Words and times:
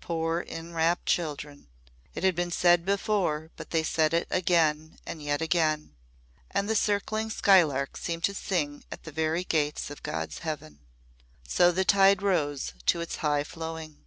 Poor 0.00 0.40
enrapt 0.48 1.04
children! 1.04 1.68
It 2.14 2.24
has 2.24 2.32
been 2.32 2.50
said 2.50 2.86
before, 2.86 3.50
but 3.58 3.72
they 3.72 3.82
said 3.82 4.14
it 4.14 4.26
again 4.30 4.96
and 5.04 5.22
yet 5.22 5.42
again. 5.42 5.92
And 6.50 6.66
the 6.66 6.74
circling 6.74 7.28
skylark 7.28 7.98
seemed 7.98 8.24
to 8.24 8.32
sing 8.32 8.84
at 8.90 9.02
the 9.02 9.12
very 9.12 9.44
gates 9.44 9.90
of 9.90 10.02
God's 10.02 10.38
heaven. 10.38 10.78
So 11.46 11.72
the 11.72 11.84
tide 11.84 12.22
rose 12.22 12.72
to 12.86 13.02
its 13.02 13.16
high 13.16 13.44
flowing. 13.44 13.98